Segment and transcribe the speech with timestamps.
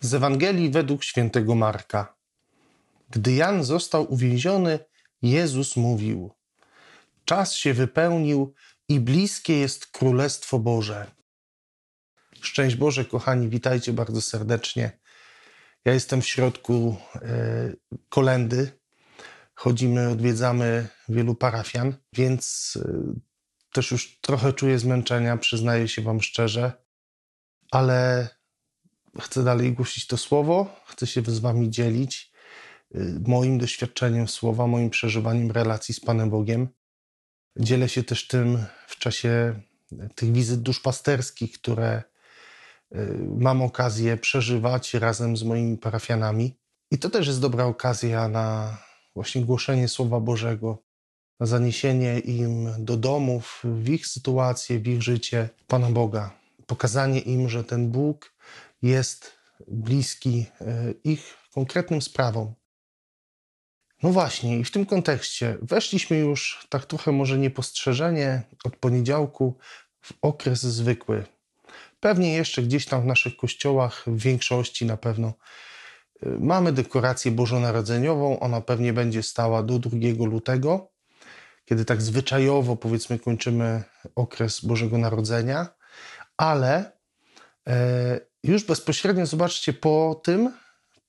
[0.00, 2.16] Z Ewangelii według świętego Marka.
[3.10, 4.78] Gdy Jan został uwięziony,
[5.22, 6.30] Jezus mówił:
[7.24, 8.54] Czas się wypełnił
[8.88, 11.06] i bliskie jest Królestwo Boże.
[12.40, 14.98] Szczęść Boże, kochani, witajcie bardzo serdecznie.
[15.84, 17.72] Ja jestem w środku e,
[18.08, 18.78] kolendy.
[19.54, 22.92] Chodzimy, odwiedzamy wielu parafian, więc e,
[23.72, 26.72] też już trochę czuję zmęczenia, przyznaję się Wam szczerze,
[27.70, 28.28] ale
[29.20, 32.32] chcę dalej głosić to słowo, chcę się z Wami dzielić
[32.94, 36.68] y, moim doświadczeniem słowa, moim przeżywaniem relacji z Panem Bogiem.
[37.56, 39.60] Dzielę się też tym w czasie
[40.14, 42.02] tych wizyt duszpasterskich, które
[42.94, 46.58] y, mam okazję przeżywać razem z moimi parafianami.
[46.90, 48.78] I to też jest dobra okazja na
[49.14, 50.82] właśnie głoszenie Słowa Bożego,
[51.40, 56.38] na zaniesienie im do domów, w ich sytuację, w ich życie Pana Boga.
[56.66, 58.34] Pokazanie im, że ten Bóg
[58.82, 62.54] jest bliski e, ich konkretnym sprawom.
[64.02, 69.58] No właśnie, i w tym kontekście weszliśmy już tak trochę może niepostrzeżenie od poniedziałku
[70.00, 71.24] w okres zwykły.
[72.00, 75.28] Pewnie jeszcze gdzieś tam w naszych kościołach, w większości na pewno,
[76.22, 78.40] e, mamy dekorację bożonarodzeniową.
[78.40, 80.92] Ona pewnie będzie stała do 2 lutego,
[81.64, 83.82] kiedy tak zwyczajowo powiedzmy kończymy
[84.14, 85.68] okres Bożego Narodzenia,
[86.36, 86.92] ale
[87.68, 90.52] e, już bezpośrednio zobaczcie po tym,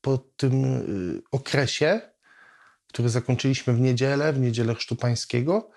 [0.00, 2.00] po tym y, okresie,
[2.88, 5.70] który zakończyliśmy w niedzielę, w niedzielę Chrztu Pańskiego,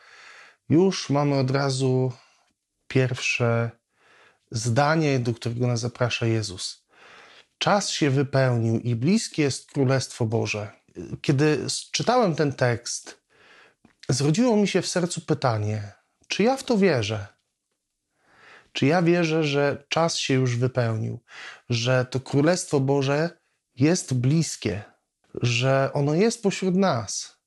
[0.70, 2.12] już mamy od razu
[2.88, 3.72] pierwsze
[4.52, 6.86] zdanie, do którego nas zaprasza Jezus.
[7.58, 10.72] Czas się wypełnił i bliskie jest Królestwo Boże.
[11.22, 13.22] Kiedy czytałem ten tekst,
[14.10, 15.94] zrodziło mi się w sercu pytanie,
[16.28, 17.39] czy ja w to wierzę?
[18.72, 21.20] Czy ja wierzę, że czas się już wypełnił,
[21.70, 23.30] że to Królestwo Boże
[23.76, 24.84] jest bliskie,
[25.42, 27.40] że ono jest pośród nas?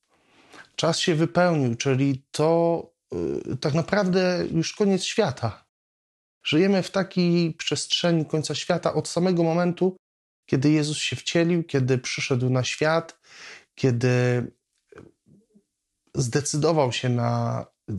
[0.76, 5.64] Czas się wypełnił, czyli to yy, tak naprawdę już koniec świata.
[6.44, 9.96] Żyjemy w takiej przestrzeni końca świata od samego momentu,
[10.46, 13.18] kiedy Jezus się wcielił, kiedy przyszedł na świat,
[13.74, 14.46] kiedy
[16.14, 17.94] zdecydował się na y,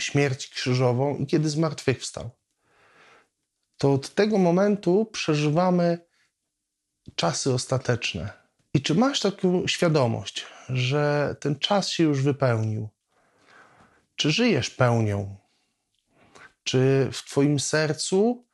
[0.00, 2.30] śmierć krzyżową i kiedy zmartwychwstał
[3.80, 5.98] to od tego momentu przeżywamy
[7.14, 8.32] czasy ostateczne.
[8.74, 12.88] I czy masz taką świadomość, że ten czas się już wypełnił?
[14.16, 15.36] Czy żyjesz pełnią?
[16.64, 18.46] Czy w Twoim sercu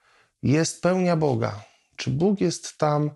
[0.43, 1.65] jest pełnia Boga?
[1.97, 3.11] Czy Bóg jest tam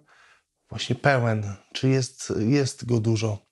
[0.69, 1.55] właśnie pełen?
[1.73, 3.47] Czy jest, jest go dużo?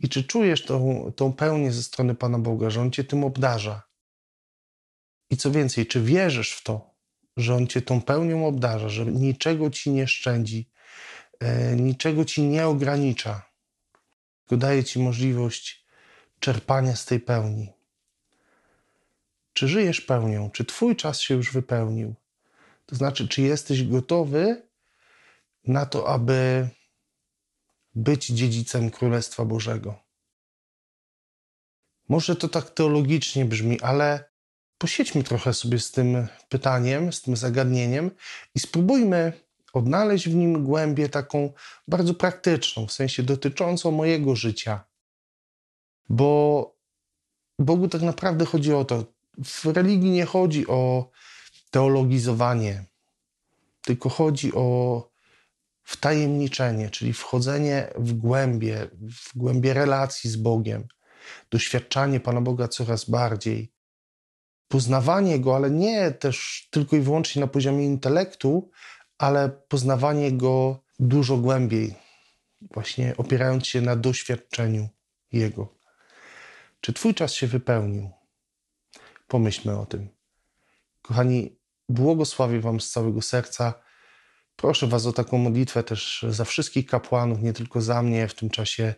[0.00, 3.82] I czy czujesz tą, tą pełnię ze strony Pana Boga, że On Cię tym obdarza?
[5.30, 6.93] I co więcej, czy wierzysz w to,
[7.36, 10.70] że On Cię tą pełnią obdarza, że niczego Ci nie szczędzi,
[11.40, 13.42] e, niczego Ci nie ogranicza,
[14.50, 15.84] daje Ci możliwość
[16.40, 17.72] czerpania z tej pełni.
[19.52, 20.50] Czy żyjesz pełnią?
[20.50, 22.14] Czy Twój czas się już wypełnił?
[22.86, 24.68] To znaczy, czy jesteś gotowy
[25.64, 26.68] na to, aby
[27.94, 30.04] być dziedzicem Królestwa Bożego?
[32.08, 34.33] Może to tak teologicznie brzmi, ale
[34.84, 38.10] posiedźmy trochę sobie z tym pytaniem, z tym zagadnieniem
[38.54, 39.32] i spróbujmy
[39.72, 41.52] odnaleźć w nim głębię taką
[41.88, 44.84] bardzo praktyczną, w sensie dotyczącą mojego życia.
[46.08, 46.76] Bo
[47.58, 49.04] Bogu tak naprawdę chodzi o to.
[49.44, 51.10] W religii nie chodzi o
[51.70, 52.84] teologizowanie,
[53.82, 55.10] tylko chodzi o
[55.82, 60.88] wtajemniczenie, czyli wchodzenie w głębie, w głębie relacji z Bogiem,
[61.50, 63.73] doświadczanie Pana Boga coraz bardziej,
[64.74, 68.70] poznawanie go, ale nie też tylko i wyłącznie na poziomie intelektu,
[69.18, 71.94] ale poznawanie go dużo głębiej,
[72.60, 74.88] właśnie opierając się na doświadczeniu
[75.32, 75.74] jego.
[76.80, 78.10] Czy Twój czas się wypełnił?
[79.28, 80.08] Pomyślmy o tym.
[81.02, 81.56] Kochani,
[81.88, 83.74] błogosławię Wam z całego serca.
[84.56, 88.50] Proszę Was o taką modlitwę też za wszystkich kapłanów, nie tylko za mnie w tym
[88.50, 88.94] czasie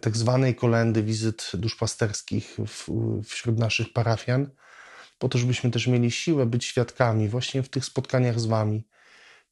[0.00, 2.56] tak zwanej kolendy, wizyt duszpasterskich
[3.24, 4.50] wśród naszych parafian
[5.18, 8.86] po to, żebyśmy też mieli siłę być świadkami właśnie w tych spotkaniach z Wami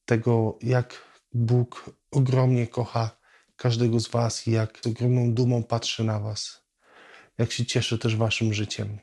[0.05, 1.02] tego, jak
[1.32, 3.11] Bóg ogromnie kocha
[3.56, 6.62] każdego z Was i jak z ogromną dumą patrzy na Was,
[7.38, 8.99] jak się cieszy też Waszym życiem.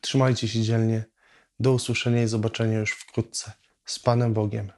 [0.00, 1.04] Trzymajcie się dzielnie.
[1.60, 3.52] Do usłyszenia i zobaczenia już wkrótce.
[3.84, 4.72] Z Panem Bogiem.